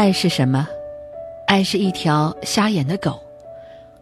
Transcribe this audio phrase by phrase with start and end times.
[0.00, 0.66] 爱是什么？
[1.46, 3.20] 爱是一条瞎眼的狗，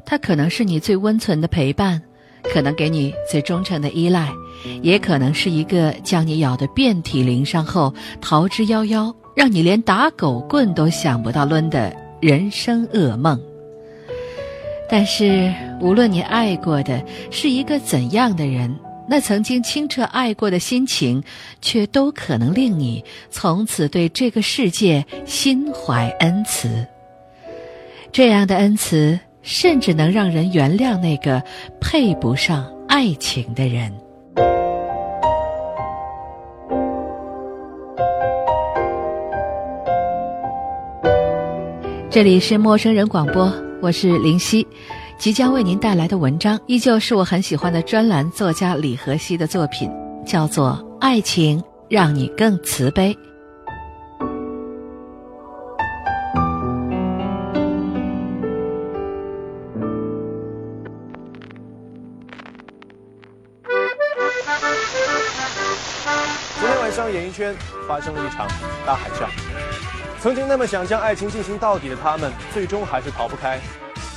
[0.05, 2.01] 它可能是你最温存的陪伴，
[2.45, 4.33] 可能给你最忠诚的依赖，
[4.81, 13.37] 也可能是一个将你咬得遍体鳞伤后逃之夭夭，让你连打狗棍都想不到抡的人生噩梦。
[14.89, 18.73] 但是，无论你爱过的是一个怎样的人，
[19.11, 21.23] 那曾经清澈爱过的心情，
[21.63, 26.87] 却都可能令你从此对这个世界心怀恩慈。
[28.13, 31.43] 这样的恩慈，甚至能让人原谅那个
[31.81, 33.93] 配不上爱情的人。
[42.11, 44.67] 这里是陌生人广播，我是林夕，
[45.19, 49.91] 即将为您带来的文章，依旧是我很喜欢的专栏作家李和熙的作品，
[50.25, 53.13] 叫做《爱情让你更慈悲》。
[66.61, 67.53] 昨天晚上演艺圈
[67.89, 68.47] 发生了一场
[68.87, 69.29] 大海啸，
[70.21, 73.59] 曾经那么想将爱情进行到底的他们，最终还是逃不开。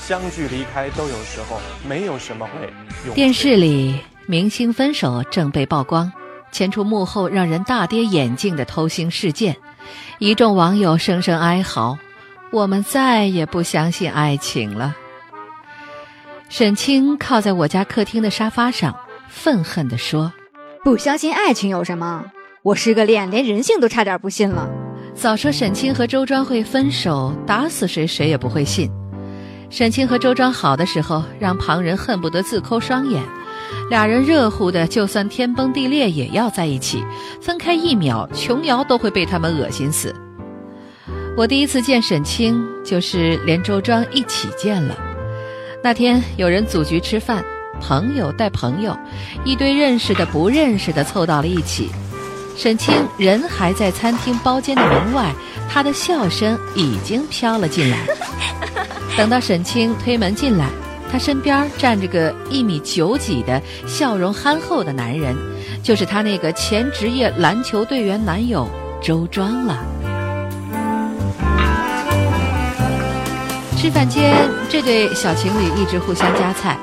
[0.02, 3.14] 相聚离开都有时候，没有什么会。
[3.14, 6.12] 电视里明星分手正被曝光，
[6.52, 9.56] 牵出幕后让人大跌眼镜的偷腥事件，
[10.18, 12.00] 一众网友声声哀嚎
[12.52, 14.96] ：“我们再也不相信爱情了。”
[16.50, 18.94] 沈清靠在我家客厅的沙发上，
[19.30, 20.34] 愤恨地说
[20.84, 22.26] ：“不相信爱情有什么？”
[22.64, 24.68] 我失个恋，连人性都差点不信了。
[25.14, 28.92] 早说沈清和周庄会分手，打死谁谁也不会信。
[29.72, 33.24] 沈清和周庄好的时候，让旁人恨不得自抠双眼。
[33.90, 37.02] 俩人热乎的，就算天崩地裂也要在一起。
[37.42, 40.14] 分开一秒，琼瑶都会被他们恶心死。
[41.38, 44.96] 我第一次见沈清，就是连周庄一起见了。
[45.82, 47.44] 那天有人组局吃饭，
[47.80, 48.98] 朋友带朋友，
[49.46, 51.90] 一堆认识的、不认识的凑到了一起。
[52.62, 55.34] 沈清人还在餐厅包间的门外，
[55.68, 57.98] 他的笑声已经飘了进来。
[59.18, 60.68] 等到沈清推门进来，
[61.12, 65.36] 他身边站着个一米九几的笑容憨厚的男人，
[65.82, 68.70] 就是他那个前职业篮球队员男友
[69.02, 69.84] 周庄了。
[73.76, 74.36] 吃饭间，
[74.70, 76.78] 这对小情侣一直互相夹菜。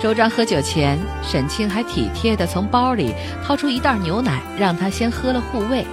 [0.00, 5.84] 周庄喝酒前，沈清还体贴地从包里掏出一袋牛奶，让他先喝了护胃。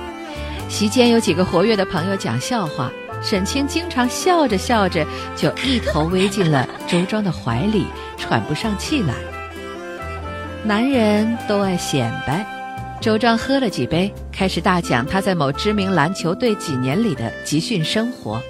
[0.70, 2.90] 席间有几个活跃的朋友讲笑话，
[3.22, 7.86] 沈清经常笑着笑着就一头偎进了周庄的怀里，
[8.18, 9.14] 喘不上气来。
[10.64, 12.46] 男人都爱显摆，
[13.02, 18.42] 周庄喝了几杯，开始大讲他在某知名篮球队几年里的集训生活，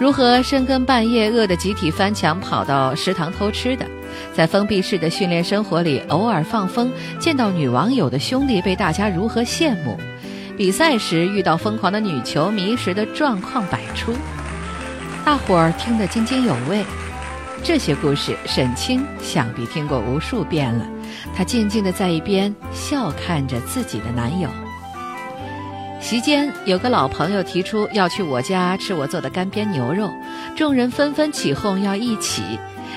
[0.00, 3.86] 如何深更半夜饿得集体翻墙跑到食堂偷吃的。
[4.32, 9.96] 在封闭式的训练生活里，偶尔放风，见到女网友的兄弟被大家如何羡慕；
[10.56, 14.12] 比赛时遇到疯狂的女球迷时的状况百出，
[15.24, 16.84] 大伙儿听得津津有味。
[17.62, 20.86] 这些故事，沈清想必听过无数遍了。
[21.34, 24.48] 她静静地在一边笑看着自己的男友。
[25.98, 30.10] 席间，有个老朋友提出要去我家吃我做的干煸牛肉，
[30.54, 32.42] 众人纷纷起哄要一起。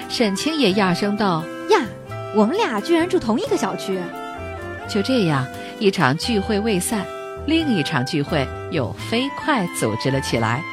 [0.09, 1.85] 沈清也讶声道：“呀，
[2.35, 3.99] 我们俩居然住同一个小区。”
[4.87, 5.45] 就这样，
[5.79, 7.05] 一场聚会未散，
[7.45, 10.63] 另一场聚会又飞快组织了起来。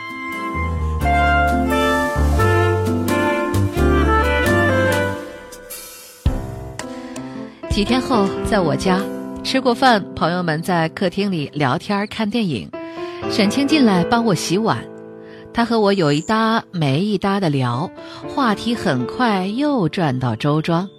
[7.71, 9.01] 几天后，在我家
[9.43, 12.71] 吃过饭，朋友们在客厅里聊天看电影，
[13.31, 14.79] 沈清进来帮我洗碗。
[15.55, 17.89] 他和我有一搭没一搭的聊，
[18.29, 20.91] 话题很快又转到周庄。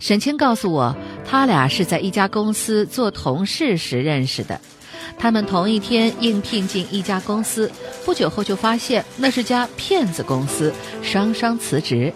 [0.00, 4.60] 沈清告诉我，他俩是在一家公司做同事时认识的。
[5.16, 7.70] 他们同一天应聘进一家公司，
[8.04, 12.12] 不久后就发现那是家骗子公司，双双辞职。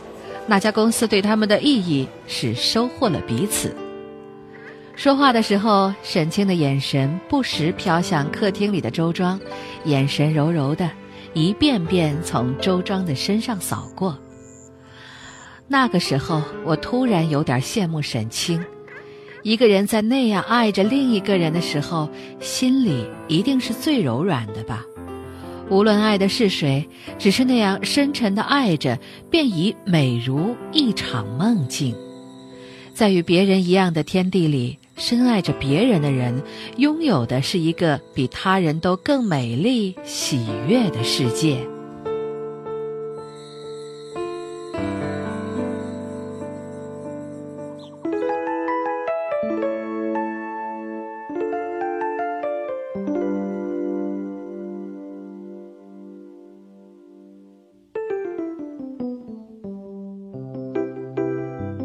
[0.49, 3.73] 那家公司对他们的意义是收获了彼此。
[4.97, 9.39] 说话的时候，沈清的眼神不时飘向客厅里的周庄，
[9.85, 10.91] 眼神柔柔的。
[11.35, 14.19] 一遍遍从周庄的身上扫过。
[15.67, 18.65] 那个时候，我突然有点羡慕沈清。
[19.43, 22.09] 一个人在那样爱着另一个人的时候，
[22.41, 24.83] 心里一定是最柔软的吧？
[25.71, 26.89] 无论爱的是谁，
[27.19, 28.99] 只是那样深沉的爱着，
[29.31, 31.95] 便已美如一场梦境。
[32.95, 36.43] 在与别人一样的天地里，深爱着别人的人，
[36.77, 41.67] 拥有的是一个比他人都更美丽、喜悦的世界。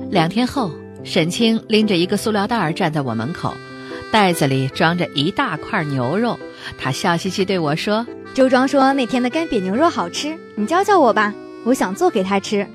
[0.10, 0.70] 两天后，
[1.04, 3.54] 沈清拎着一个塑料袋儿站在我门口，
[4.12, 6.40] 袋子里装着一大块牛肉。
[6.78, 11.34] 他笑嘻嘻对我说：“周庄说那天的干煸牛肉好吃，你教教我吧，
[11.66, 12.66] 我想做给他吃。”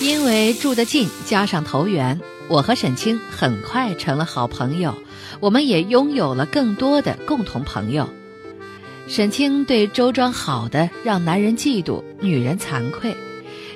[0.00, 4.94] 因为住得近，加上投缘，我和沈清很快成了好朋友。
[5.40, 8.08] 我们也拥有了更多的共同朋友。
[9.08, 13.14] 沈清对周庄好的让男人嫉妒，女人惭愧。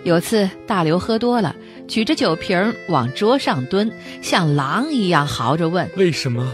[0.05, 1.57] 有次大刘喝多了，
[1.89, 3.91] 举着酒瓶往桌上蹲，
[4.23, 6.53] 像狼一样嚎着问：“为什么？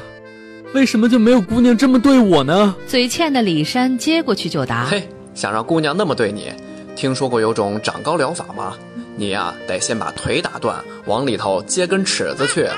[0.72, 6.52] 为什么就没有姑娘这么对我呢？”嘴欠的李山接过去就答：“嘿，想让姑娘那么对你，
[6.94, 8.74] 听说过有种长高疗法吗？
[9.16, 12.68] 你呀，得先把腿打断，往里头接根尺子去。”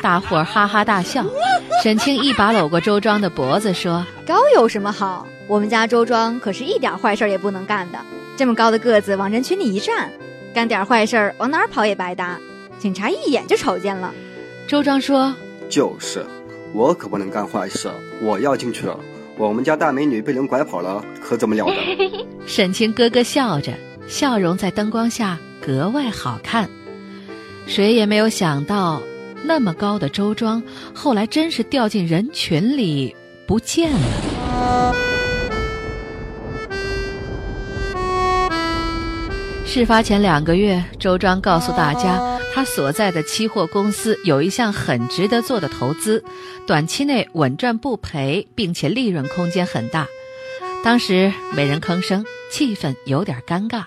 [0.00, 1.24] 大伙儿哈哈大笑。
[1.82, 7.98] 沈清一把搂过周庄的脖子说：“高有什么好？”我们家周庄可是一点坏事也不能干的，
[8.36, 10.10] 这么高的个子往人群里一站，
[10.52, 12.38] 干点坏事往哪儿跑也白搭，
[12.78, 14.12] 警察一眼就瞅见了。
[14.66, 15.34] 周庄说
[15.70, 16.24] ：“就是，
[16.72, 17.90] 我可不能干坏事，
[18.20, 18.98] 我要进去了。
[19.36, 21.74] 我们家大美女被人拐跑了，可怎么了得？”
[22.46, 23.72] 沈清咯咯笑着，
[24.08, 26.68] 笑容在灯光下格外好看。
[27.66, 29.00] 谁也没有想到，
[29.44, 33.14] 那么高的周庄后来真是掉进人群里
[33.46, 34.94] 不见了。
[39.74, 46.22] 事发前两个月，周庄告诉大家，他所在的期货公司有一项很值得做的投资，
[46.64, 50.06] 短期内稳赚不赔，并且利润空间很大。
[50.84, 53.86] 当时没人吭声，气氛有点尴尬。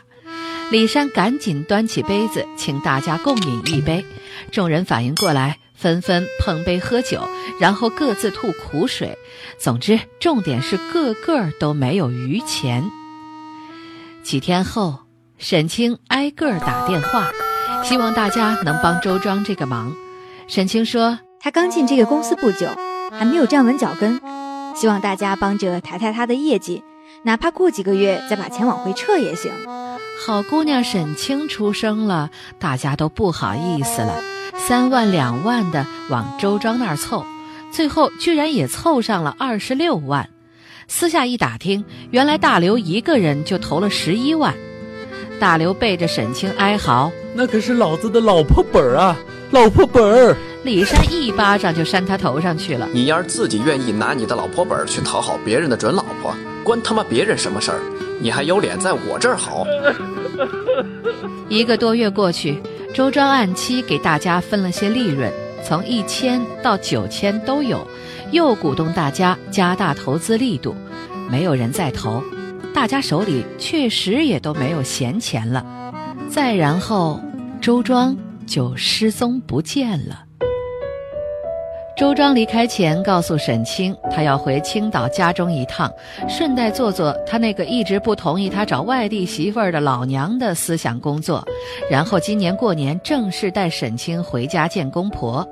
[0.72, 4.04] 李山赶紧端起杯子，请大家共饮一杯。
[4.52, 7.26] 众人反应过来，纷纷碰杯喝酒，
[7.62, 9.18] 然后各自吐苦水。
[9.58, 12.84] 总之，重点是个个都没有余钱。
[14.22, 15.07] 几天后。
[15.38, 17.30] 沈清挨个儿打电话，
[17.84, 19.94] 希望大家能帮周庄这个忙。
[20.48, 22.68] 沈清说：“他刚进这个公司不久，
[23.12, 24.20] 还没有站稳脚跟，
[24.76, 26.84] 希望大家帮着抬抬他的业绩，
[27.22, 29.52] 哪怕过几个月再把钱往回撤也行。”
[30.26, 34.20] 好姑娘沈清出生了，大家都不好意思了，
[34.58, 37.24] 三万两万的往周庄那儿凑，
[37.72, 40.32] 最后居然也凑上了二十六万。
[40.88, 44.56] 私下一打听，原来大刘一个人就投了十一万。
[45.40, 49.18] 大刘背着沈清哀嚎：“那可是老子的老婆本儿啊，
[49.52, 52.90] 老婆本儿！”李山一巴掌就扇他头上去了。
[52.92, 57.80] 你要是自己愿意拿你的老婆本儿去讨好别人的准老婆，关他妈别人什么事儿？
[58.20, 59.66] 你还有脸在我这儿嚎？
[61.48, 62.62] 一个多月过去，
[62.94, 65.32] 周庄按期给大家分了些利润，
[65.64, 67.88] 从一千到九千都有，
[68.32, 70.76] 又鼓动大家加大投资力度，
[71.30, 72.22] 没有人再投。
[72.74, 75.66] 大家手里确实也都没有闲钱了，
[76.30, 77.20] 再然后，
[77.60, 80.24] 周庄就失踪不见了。
[81.98, 85.92] 周庄离开前告诉沈清，他要回青岛家中一趟，
[86.30, 91.44] 顺带做做他那个一直不同意他找外地媳妇儿的老娘的思想工作，
[91.90, 95.46] 然后今年过年正式带沈清回家见公婆。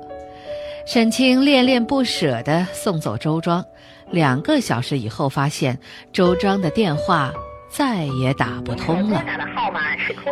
[0.86, 3.64] 沈清恋恋不舍地送走周庄。
[4.10, 5.78] 两个小时以后，发现
[6.12, 7.32] 周庄的电话
[7.68, 9.22] 再也打不通了。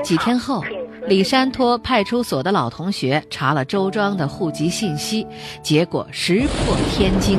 [0.03, 0.65] 几天后，
[1.07, 5.27] 李山托派出所的老同学查了周庄的户籍信息，
[5.63, 7.39] 结果石破天惊：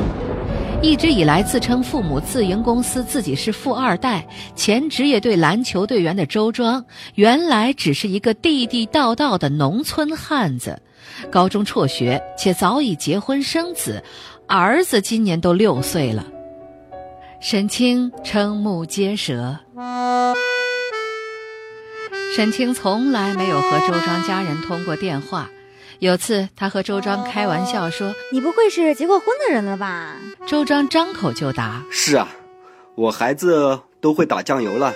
[0.82, 10.80] 一直以来自称父母自营公司、自己是富二代、前职业队篮球队员的周庄，原来只是一个地地道道的农村汉子，
[11.30, 14.04] 高中辍学，且早已结婚生子。
[14.48, 16.24] 儿子今年都六岁了，
[17.40, 19.58] 沈清瞠目结舌。
[22.34, 25.50] 沈清从来没有和周庄家人通过电话。
[25.98, 30.14] 有次，他和周庄开玩笑说：“你不会是结过婚的人了吧？”
[30.46, 32.28] 周庄张口就答：“是啊，
[32.94, 34.92] 我孩子都会打酱油了。”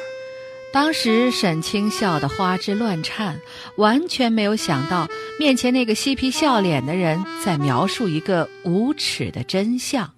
[0.72, 3.40] 当时沈清笑得花枝乱颤，
[3.76, 5.08] 完全没有想到
[5.38, 10.12] 面前那个嬉皮笑脸的人在描述一个无耻的真相。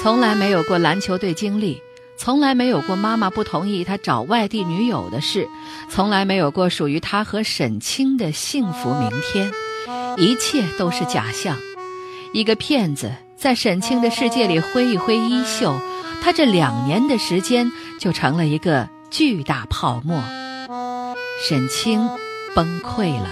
[0.00, 1.82] 从来没有过篮球队经历，
[2.16, 2.40] 从。
[2.40, 5.48] 来没有过妈妈不同意他找外地女友的事，
[5.90, 9.50] 从来没有过属于他和沈清的幸福明天，
[10.16, 11.56] 一切都是假象。
[12.32, 15.80] 一个骗子在沈清的世界里挥一挥衣袖，
[16.22, 20.22] 他这两年的时间就成了一个巨大泡沫。
[21.48, 22.08] 沈清
[22.54, 23.28] 崩溃了。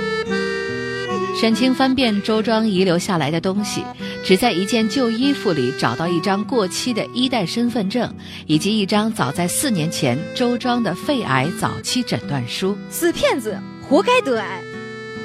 [1.40, 3.84] 沈清翻遍周庄遗留下来的东西，
[4.24, 8.12] 只在一件旧衣服里找到一张过期的一代身份证，
[8.46, 12.76] 以及一张早在四年前周庄的肺癌早期诊断书。
[12.90, 13.56] 死骗子，
[13.88, 14.60] 活该得癌，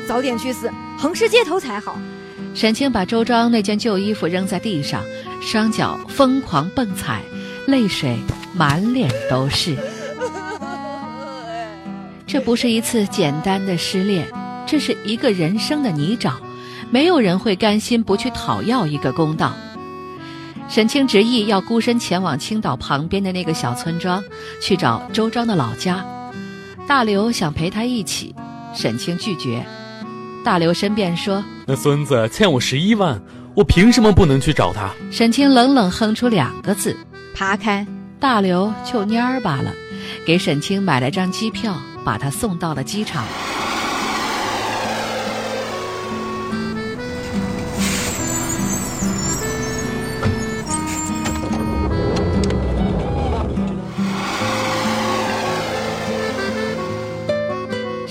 [0.08, 2.00] 早点去死，横尸街头才好。
[2.54, 5.04] 沈清把周庄那件旧衣服扔在地上，
[5.42, 7.24] 双脚疯狂蹦踩，
[7.66, 8.16] 泪水
[8.54, 9.76] 满脸都是。
[12.28, 14.28] 这不是一次简单的失恋。
[14.66, 16.34] 这是一个人生的泥沼，
[16.90, 19.54] 没有人会甘心不去讨要一个公道。
[20.70, 24.24] 沈清执意要孤身前往青岛旁边的那个小村庄，
[24.62, 26.04] 去找周庄的老家。
[26.88, 28.34] 大刘想陪他一起，
[28.74, 29.66] 沈清拒绝。
[30.44, 33.22] 大刘申辩说：“那孙子欠我十一万，
[33.56, 36.98] 我凭什么不能去找他？”沈清冷冷哼出两个字
[37.36, 37.86] ：“爬开。”
[38.20, 39.74] 大刘就蔫儿罢了，
[40.26, 43.26] 给沈清买了张机票，把他送到了机场。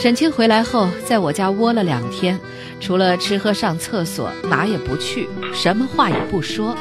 [0.03, 2.37] 沈清回来后，在我家窝了两天，
[2.81, 6.77] 除了吃喝上厕所，哪也不去，什么话也不说。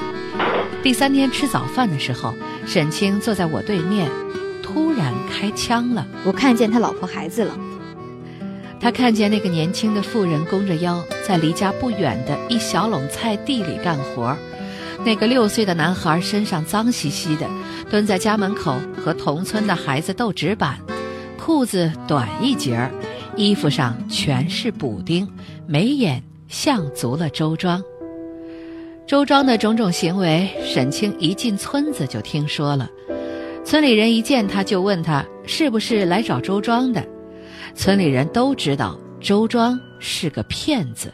[0.82, 2.34] 第三天吃早饭的时候，
[2.66, 4.10] 沈清坐在我对面，
[4.63, 6.08] 突然开枪了。
[6.25, 7.56] 我看见他老婆孩子了。
[8.80, 14.36] 他看见那个年轻的妇人弓着腰，在离家不远的一小垄菜地里干活
[15.06, 17.48] 那个六岁的男孩身上脏兮兮的，
[17.88, 20.80] 蹲在家门口和同村的孩子斗纸板，
[21.38, 22.90] 裤子短一截儿。
[23.36, 25.28] 衣服上全是补丁，
[25.66, 27.82] 眉眼像足了周庄。
[29.08, 32.90] 周庄的种种行为，沈清一进村子就听说了。
[33.64, 37.06] 村里人一见他就问他是不是来找周庄的。
[37.74, 41.14] 村里人都知道周庄是个骗子。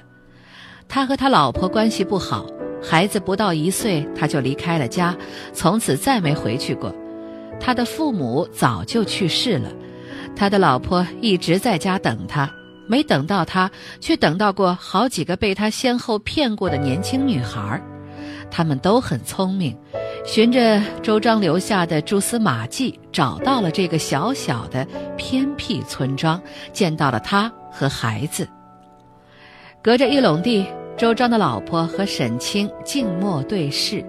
[0.87, 2.45] 他和他老婆关系不好，
[2.81, 5.15] 孩子不到一岁他就离开了家，
[5.53, 6.93] 从此再没回去过。
[7.59, 9.71] 他的父母早就去世了。
[10.37, 12.47] 他的老婆一直在家等他，
[12.87, 17.81] 没等到他，却等到过好几个被他先后骗过的年轻女孩
[18.51, 19.75] 他们都很聪明，
[20.23, 26.39] 循着周庄留下的蛛丝马迹，找到了这个小小的偏僻村庄，
[26.71, 28.47] 见到了他和孩子。
[29.81, 30.65] 隔着一垄地，
[30.95, 34.05] 周庄的老婆和沈清静默对视。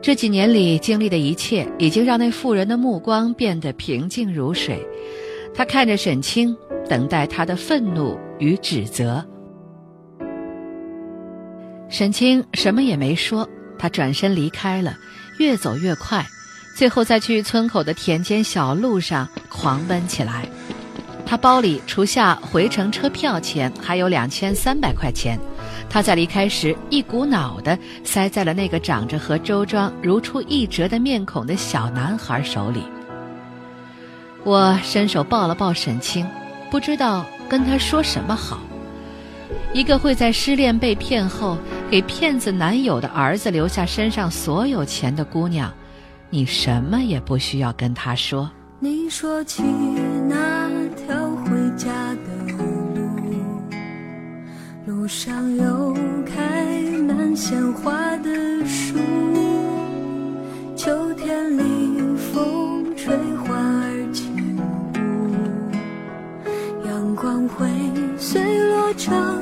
[0.00, 4.80] 这几年里经历的一切，已经让那妇人的目光变得平静如水。
[5.58, 6.56] 他看着沈清，
[6.88, 9.26] 等待他的愤怒与指责。
[11.88, 13.44] 沈清什么也没说，
[13.76, 14.94] 他转身离开了，
[15.40, 16.24] 越走越快，
[16.76, 20.48] 最后在去村口的田间小路上狂奔起来。
[21.26, 25.36] 他包里除下回程车票钱，还有两千三百块钱。
[25.90, 32.84] 他在离开时，一股脑的塞在了那个长着和周庄如出一辙的面孔的小男孩手里。
[34.44, 36.26] 我伸手抱了抱沈清，
[36.70, 38.60] 不知道跟他说什么好。
[39.72, 41.56] 一个会在失恋被骗后
[41.90, 45.72] 给骗子男友的儿子留下身上所有钱的姑娘，
[46.30, 48.50] 你什么也不需要跟他说。
[48.80, 49.62] 你说起
[50.28, 52.58] 那条回家的路，
[54.86, 56.64] 路上有开
[57.06, 58.30] 满鲜花的
[58.66, 58.94] 树，
[69.06, 69.37] 落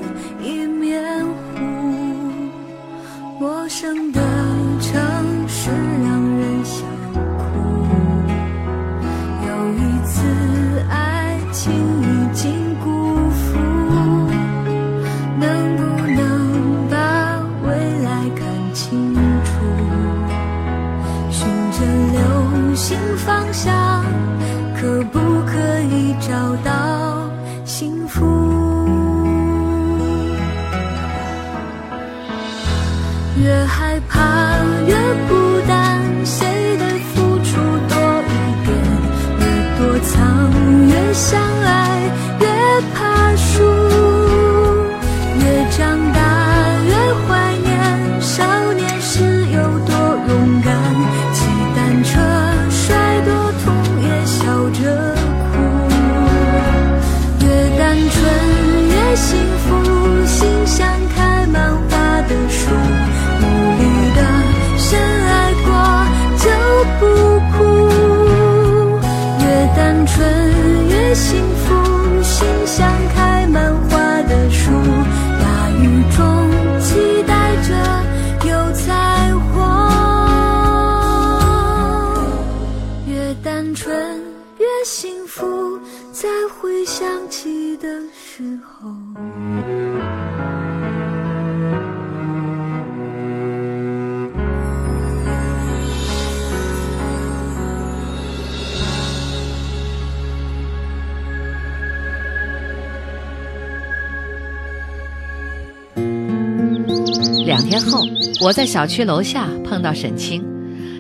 [108.47, 110.41] 我在小区楼下碰到沈清，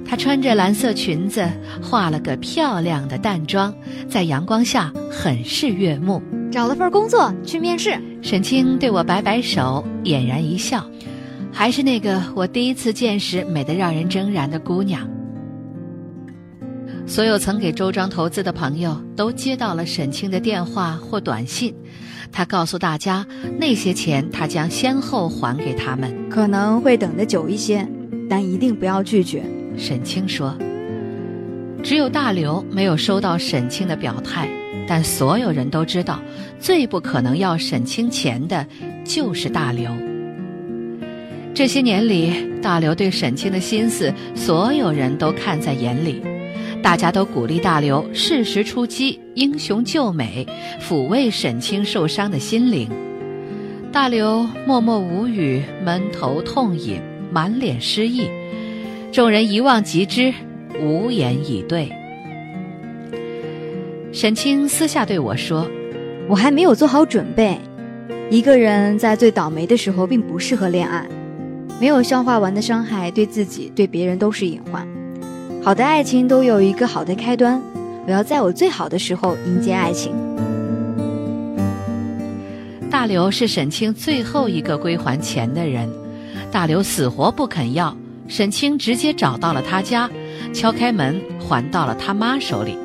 [0.04, 1.48] 她穿着蓝色裙子，
[1.80, 3.72] 化了个漂亮的淡妆，
[4.08, 6.20] 在阳光下很是悦目。
[6.50, 10.84] 找了份工作去面试，沈清对我摆摆手，俨然一笑，
[11.52, 15.08] 还是那个我第一次见时美得让人怔然的姑娘。
[17.06, 21.72] 所有曾给周庄投资的朋友都接到了沈清的电话或短信。
[22.32, 23.26] 他告诉大家，
[23.58, 27.86] 那些钱他将先后还给他们，可能会等得久一些，
[28.28, 29.42] 但一定不要拒绝。
[29.76, 30.56] 沈清说
[31.82, 34.48] ：“只有大刘没有收到沈清的表态，
[34.88, 36.20] 但所有人都知道，
[36.58, 38.66] 最不可能要沈清钱的
[39.04, 39.90] 就是大刘。
[41.54, 46.22] 这些年里，大刘对沈清的心思，所有人都看在眼里。”
[46.86, 50.46] 大家都鼓励大刘适时出击，英雄救美，
[50.80, 52.88] 抚慰沈清受伤的心灵。
[53.90, 57.00] 大刘默默无语，闷头痛饮，
[57.32, 58.30] 满脸失意。
[59.10, 60.32] 众人一望即知，
[60.80, 61.90] 无言以对。
[64.12, 65.68] 沈清私下对我说
[66.30, 67.58] ：“我还没有做好准备。
[68.30, 71.04] 一个人在最倒霉的时候，并不适合恋爱。
[71.80, 74.86] 没有消化完的伤害，对自己、对别人都是隐患。”
[75.66, 77.60] 好的爱情都有一个好的开端，
[78.06, 80.14] 我要在我最好的时候迎接爱情。
[82.88, 85.92] 大刘是沈清最后一个归还钱的人，
[86.52, 87.96] 大刘死活不肯要，
[88.28, 90.08] 沈清直接找到了他家，
[90.54, 92.78] 敲开门还到了他妈手里。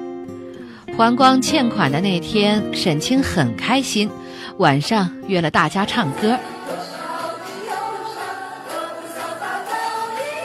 [0.98, 4.10] 还光欠款的那天，沈清很开心，
[4.58, 6.36] 晚上约了大家唱歌，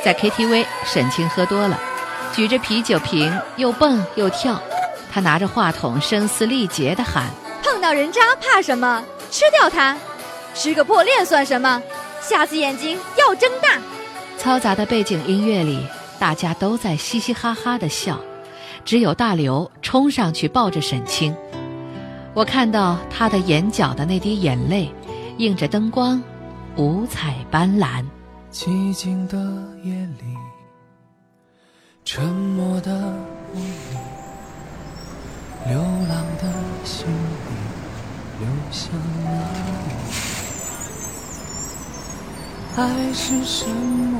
[0.04, 1.80] 在 KTV，沈清喝多了。
[2.36, 4.60] 举着啤酒瓶又蹦又跳，
[5.10, 7.30] 他拿着话筒声嘶力竭地喊
[7.64, 9.02] ：“碰到人渣怕什么？
[9.30, 9.96] 吃掉它！
[10.52, 11.82] 吃个破链算什么？
[12.20, 13.80] 下次眼睛要睁大！”
[14.38, 15.86] 嘈杂的背景音乐里，
[16.18, 18.20] 大家都在嘻嘻哈哈地笑，
[18.84, 21.34] 只有大刘冲上去抱着沈清。
[22.34, 24.92] 我看到他的眼角的那滴眼泪，
[25.38, 26.22] 映着灯光，
[26.76, 28.04] 五彩斑斓。
[28.52, 29.38] 寂静的
[29.82, 30.36] 夜里。
[32.08, 32.92] 沉默的
[33.52, 33.96] 梦里，
[35.66, 35.76] 流
[36.08, 36.44] 浪的
[36.84, 37.10] 心里，
[38.38, 38.92] 流向
[39.24, 39.28] 哪
[39.82, 39.90] 里？
[42.76, 44.14] 爱是什么？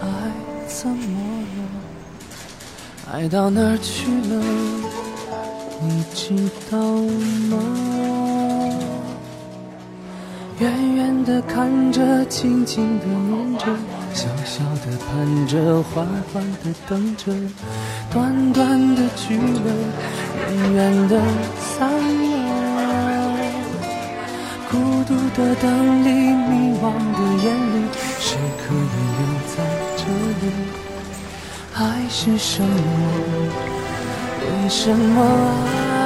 [0.00, 0.06] 爱
[0.66, 3.12] 怎么了？
[3.12, 4.42] 爱到哪儿去了？
[5.82, 6.34] 你知
[6.70, 6.78] 道
[7.50, 7.58] 吗？
[10.60, 13.66] 远远的看着，静静的念着。
[14.14, 17.32] 小小的盼着，缓缓的等着，
[18.12, 19.68] 短短的聚了，
[20.50, 21.20] 远远的
[21.58, 22.32] 散了。
[24.70, 27.76] 孤独的灯里，迷惘的眼里，
[28.20, 29.52] 谁可以留在
[29.96, 30.02] 这
[30.40, 30.44] 里？
[31.74, 32.68] 爱是什么？
[34.40, 35.16] 为什么
[35.90, 36.03] 爱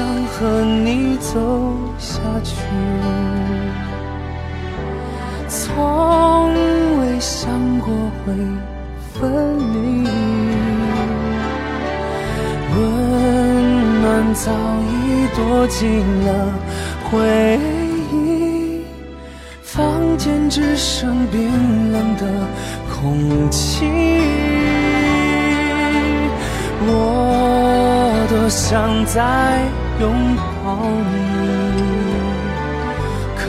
[0.00, 1.38] 想和你走
[1.98, 2.54] 下去。
[5.46, 6.54] 从
[7.00, 7.92] 未想过
[8.24, 8.32] 会
[9.12, 10.08] 分离，
[12.74, 14.50] 温暖早
[14.88, 16.28] 已躲进了
[17.10, 17.60] 回
[18.10, 18.80] 忆，
[19.62, 22.24] 房间只剩冰冷的
[22.88, 23.84] 空气。
[26.86, 29.60] 我多想再
[30.00, 30.76] 拥抱
[31.12, 31.14] 你
[33.36, 33.40] 可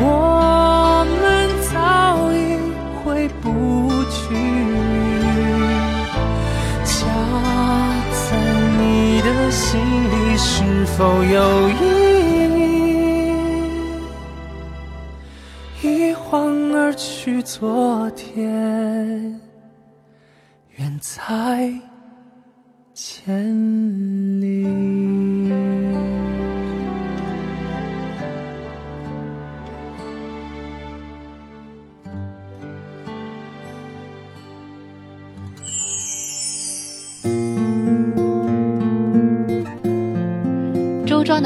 [0.00, 1.24] 我们
[1.70, 1.72] 早
[2.32, 2.36] 已
[3.04, 4.18] 回不去。
[6.84, 6.94] 家
[8.10, 8.26] 在
[8.78, 9.78] 你的心
[10.10, 11.72] 里是否有意
[15.82, 19.40] 义一晃而去昨天
[20.76, 21.70] 远在
[22.94, 24.67] 千里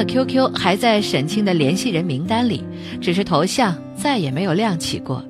[0.03, 2.65] 的 QQ 还在沈清的联系人名单里，
[3.01, 5.23] 只是头像再也没有亮起过。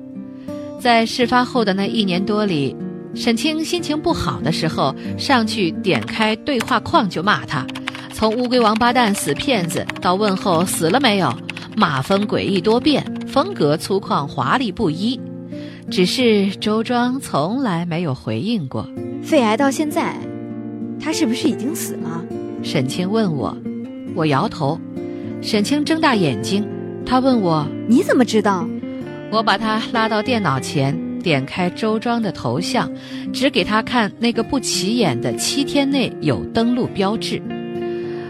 [0.79, 2.75] 在事发后的那一年多里，
[3.13, 7.65] 沈清心情不好的时候，上去点开对话框就骂他，
[8.13, 11.31] 从“乌龟王八蛋”“死骗子”到问候“死了没有”，
[11.77, 15.19] 骂风诡异多变，风格粗犷华丽不一。
[15.91, 18.87] 只是周庄从来没有回应过。
[19.21, 20.17] 肺癌到现在，
[20.99, 22.25] 他是不是已经死了？
[22.63, 23.55] 沈清问我，
[24.15, 24.79] 我摇头。
[25.41, 26.65] 沈清睁大眼睛，
[27.05, 28.67] 他问我：“你怎么知道？”
[29.31, 32.91] 我把他拉到电脑前，点开周庄的头像，
[33.33, 37.41] 只给他看那个不起眼的七天内有登录标志。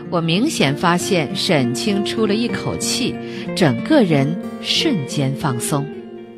[0.09, 3.15] 我明显发现沈清出了一口气，
[3.55, 5.85] 整个人瞬间放松。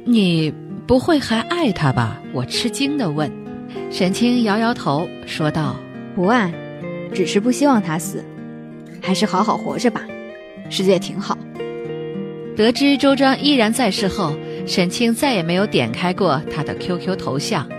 [0.03, 0.53] 你
[0.88, 2.21] 不会还爱他吧？
[2.34, 3.31] 我吃惊地问。
[3.91, 5.75] 沈清摇摇头，说道
[6.15, 6.53] ：“不爱，
[7.13, 8.23] 只是不希望他死，
[9.05, 10.01] 还是好好活着吧，
[10.69, 11.37] 世界挺好。”
[12.57, 14.35] 得知周庄依然在世后。
[14.67, 17.69] 沈清再也没有点开过他的 QQ 头像。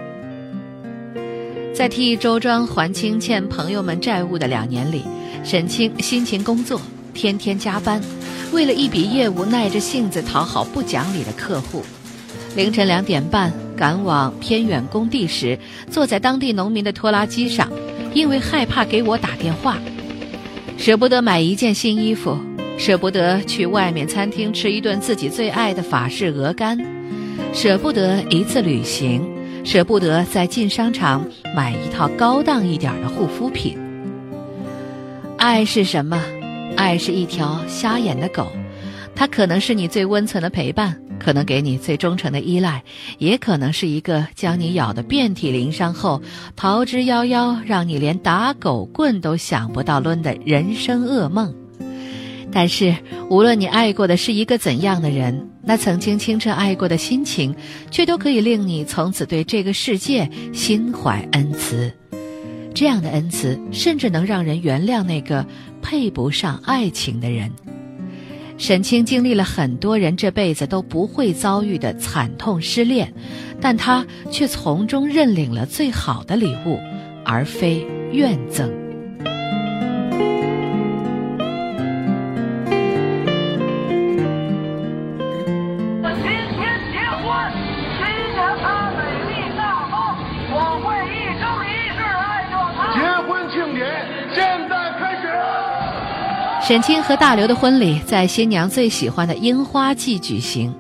[1.74, 5.02] 在替周庄还清欠朋友们债务的两年里，
[5.42, 6.80] 沈清辛勤工作，
[7.12, 8.00] 天天加班，
[8.52, 11.82] 为了一笔业务耐着性子讨好不讲理的客户。
[12.54, 15.58] 凌晨两点半赶往偏远工地时，
[15.90, 17.68] 坐在当地农民的拖拉机上，
[18.14, 19.76] 因为害怕给我打电话，
[20.76, 22.38] 舍不得买一件新衣服。
[22.78, 26.78] 舍不得去外面餐厅吃一顿自己最爱的法式鹅肝，
[27.54, 29.26] 舍不得一次旅行，
[29.64, 33.78] 舍不得在进商场买一套高档一点的护肤品。
[35.38, 36.22] 爱是什么？
[36.76, 38.52] 爱是一条瞎眼的狗，
[39.16, 42.84] 它可能是你最温存的陪伴，可能给你最忠诚的依赖，
[43.16, 46.22] 也可能是一个将你咬得遍体鳞伤后
[46.54, 51.54] 逃之夭夭，让你连打狗棍都想不到抡的人生噩梦。
[52.52, 52.94] 但是，
[53.28, 57.54] 无论你爱过的是一个怎样的人，那曾经清澈爱过的心情，
[57.90, 61.92] 却都可以令你从此对这个世界心怀恩慈。
[62.74, 65.44] 这样的恩慈，甚至能让人原谅那个
[65.80, 67.50] 配不上爱情的人。
[68.58, 73.12] 沈清经历了很多人这辈子都不会遭遇的惨痛失恋，
[73.60, 76.78] 但他却从中认领了最好的礼物，
[77.24, 78.85] 而非怨憎。
[96.66, 100.74] 沈清和大刘的婚礼在新娘最喜欢的樱花季举行，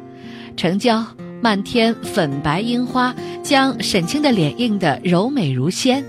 [0.56, 1.06] 成交，
[1.40, 6.04] 漫天粉白樱花将沈清的脸映得柔美如仙。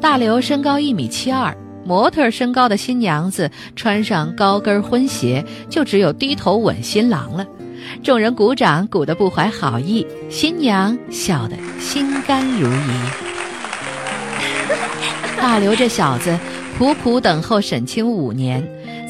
[0.00, 7.46] 大刘身高一米七二，模特身高的新娘子穿上高跟婚鞋，就只有低头吻新郎了。
[8.02, 12.74] 众人鼓掌，鼓得不怀好意，新娘笑得心甘如饴。
[15.40, 16.36] 大刘这小子
[16.76, 18.60] 苦苦等候沈清五年。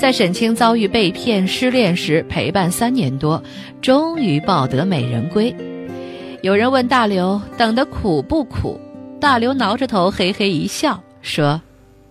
[0.01, 3.43] 在沈清遭遇被骗、失恋时陪伴三年多，
[3.83, 5.55] 终于抱得美人归。
[6.41, 8.81] 有人问大刘等得苦不苦？
[9.21, 11.61] 大刘挠着头嘿嘿一笑，说：“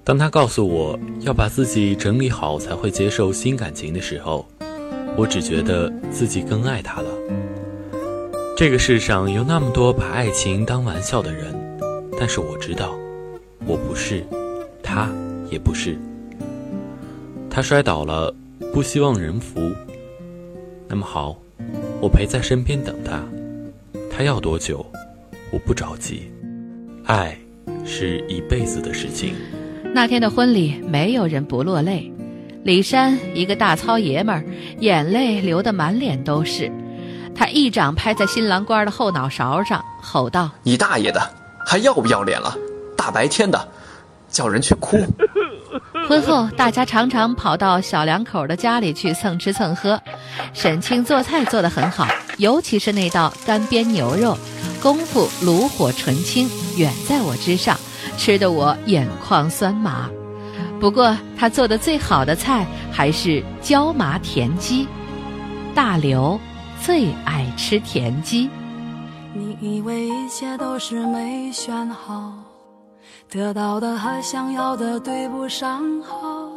[0.06, 4.48] 当他告诉我要把自己整理好才会接受新感情的时候，
[5.18, 7.10] 我只觉得自己更爱他了。
[8.56, 11.60] 这个世上有那么多把爱情当玩笑的人，
[12.20, 12.96] 但是我知道，
[13.66, 14.24] 我不是，
[14.84, 15.10] 他
[15.50, 15.98] 也不是。”
[17.50, 18.34] 他摔倒了，
[18.74, 19.72] 不希望人扶。
[20.88, 21.38] 那么好，
[22.00, 23.22] 我陪在身边等他。
[24.10, 24.86] 他要多久，
[25.52, 26.32] 我不着急。
[27.06, 27.38] 爱
[27.86, 29.34] 是一辈子的事情。
[29.94, 32.12] 那天的婚礼，没有人不落泪。
[32.64, 34.46] 李山一个大糙爷们儿，
[34.80, 36.72] 眼泪流得满脸都是。
[37.34, 41.20] 他一掌拍在新郎官的后脑勺上，吼道：“你大爷的，
[41.66, 42.56] 还要不要脸了？
[42.96, 43.68] 大白天的，
[44.30, 44.98] 叫人去哭！”
[46.10, 50.02] 婚后，大家常常跑到小两口的家里去蹭吃蹭喝。
[50.54, 52.08] 沈清做菜做得很好，
[52.40, 54.36] 尤其是那道干煸牛肉，
[54.82, 57.78] 功夫炉火纯青，远在我之上，
[58.18, 60.10] 吃得我眼眶酸麻。
[60.80, 64.88] 不过，他做的最好的菜还是椒麻田鸡。
[65.76, 66.40] 大刘
[66.82, 68.50] 最爱吃田鸡。
[69.36, 72.49] 你以为一切都是没选好。
[73.32, 76.50] 得到的和想要的对不上号，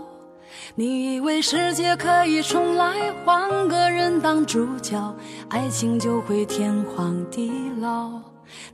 [0.75, 5.15] 你以为世界可以重来，换个人当主角，
[5.51, 8.09] 爱情就会天荒地老。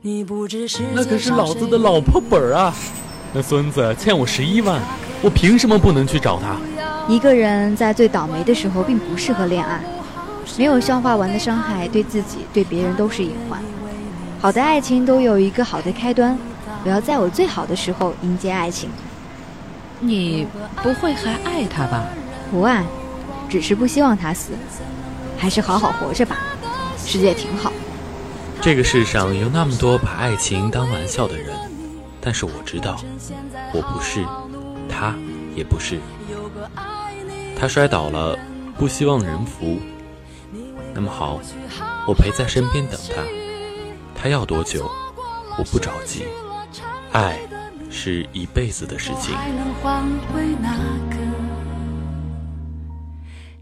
[0.01, 2.73] 你不知世那可是老子的老婆本啊！
[3.33, 4.81] 那孙子欠我十一万，
[5.21, 6.55] 我凭什么不能去找他？
[7.13, 9.81] 一个人在最倒霉的时候，并不适合恋爱。
[10.57, 13.59] 没有消化完的伤害，对自己对别人都是隐患。
[14.39, 16.37] 好的爱情都有一个好的开端，
[16.83, 18.89] 我要在我最好的时候迎接爱情。
[19.99, 20.47] 你
[20.81, 22.05] 不会还爱他吧？
[22.49, 22.85] 不爱，
[23.49, 24.53] 只是不希望他死，
[25.37, 26.37] 还是好好活着吧，
[27.05, 27.71] 世界挺好。
[28.61, 31.55] 这个世上有那么多把爱情当玩笑的人，
[32.21, 32.97] 但是我知道，
[33.73, 34.25] 我不是，
[34.87, 35.13] 他
[35.55, 35.99] 也不是。
[37.57, 38.37] 他摔倒了，
[38.77, 39.77] 不希望人扶。
[40.93, 41.39] 那么好，
[42.07, 43.21] 我陪在身边等他。
[44.15, 44.89] 他要多久，
[45.57, 46.23] 我不着急。
[47.11, 47.39] 爱
[47.89, 49.35] 是一辈子的事情。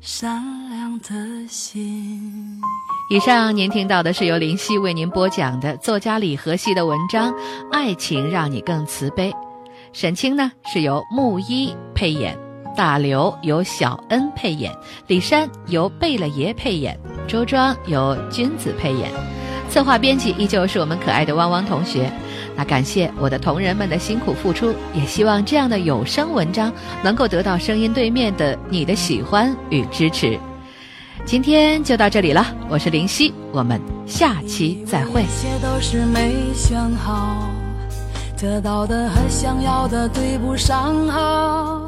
[0.02, 2.62] 善良的心。
[3.10, 7.32] 以上您听到的是由林夕为您播讲的作家李和熙的文章
[7.72, 9.32] 《爱情让你更慈悲》，
[9.94, 12.38] 沈清呢是由木一配演，
[12.76, 14.74] 大刘由小恩配演，
[15.08, 19.10] 李珊由贝勒爷配演，周庄由君子配演，
[19.70, 22.12] 策划编辑依旧是我们可爱的汪汪同学。
[22.58, 30.40] 那感谢我的同仁们的辛苦付出，也希望这样的有声文章能够得到声音对面的你的喜欢与支持。
[31.24, 35.22] 今天就到这里了，我是林夕，我们下期再会。
[35.22, 37.48] 一切都是没选好，
[38.42, 41.88] 得到的和想要的对不上号。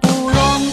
[0.00, 0.65] 不容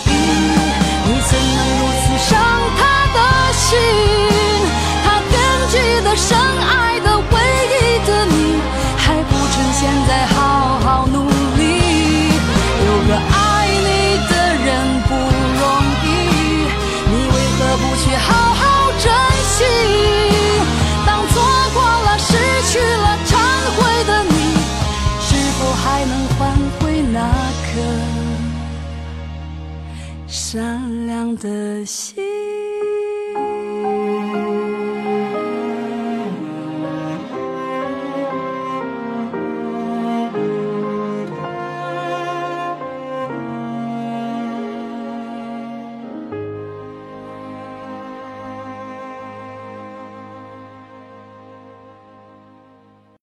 [31.38, 32.73] 的心？